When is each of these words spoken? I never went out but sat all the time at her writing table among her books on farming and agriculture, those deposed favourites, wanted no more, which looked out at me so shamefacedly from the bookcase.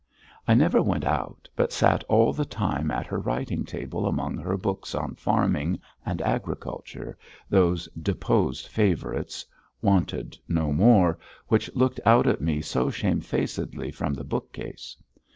I 0.47 0.55
never 0.55 0.81
went 0.81 1.05
out 1.05 1.47
but 1.55 1.71
sat 1.71 2.03
all 2.05 2.33
the 2.33 2.43
time 2.43 2.89
at 2.89 3.05
her 3.05 3.19
writing 3.19 3.63
table 3.63 4.07
among 4.07 4.35
her 4.37 4.57
books 4.57 4.95
on 4.95 5.13
farming 5.13 5.79
and 6.03 6.23
agriculture, 6.23 7.19
those 7.51 7.87
deposed 7.89 8.65
favourites, 8.65 9.45
wanted 9.79 10.39
no 10.47 10.73
more, 10.73 11.19
which 11.49 11.69
looked 11.75 11.99
out 12.03 12.25
at 12.25 12.41
me 12.41 12.61
so 12.61 12.89
shamefacedly 12.89 13.91
from 13.91 14.15
the 14.15 14.23
bookcase. 14.23 14.97